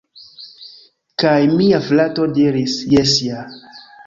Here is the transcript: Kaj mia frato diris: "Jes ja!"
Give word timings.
Kaj 1.23 1.35
mia 1.59 1.83
frato 1.89 2.27
diris: 2.39 2.79
"Jes 2.97 3.15
ja!" 3.29 3.47